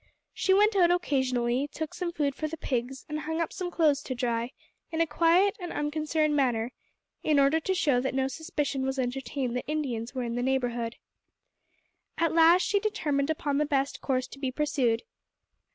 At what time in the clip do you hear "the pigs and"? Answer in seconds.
2.47-3.19